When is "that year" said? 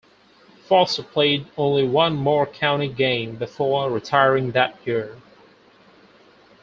4.49-5.15